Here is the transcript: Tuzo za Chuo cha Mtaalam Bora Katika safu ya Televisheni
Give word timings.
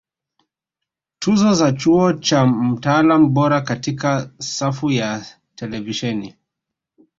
Tuzo 1.19 1.53
za 1.53 1.71
Chuo 1.71 2.13
cha 2.13 2.45
Mtaalam 2.45 3.33
Bora 3.33 3.61
Katika 3.61 4.29
safu 4.39 4.91
ya 4.91 5.25
Televisheni 5.55 6.35